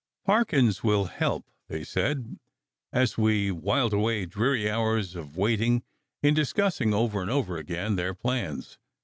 [0.25, 2.39] "Parkins will help," they said,
[2.91, 5.83] as we whiled away dreary 248 SECRET HISTORY hours of waiting
[6.23, 8.79] in discussing over and over again their plans.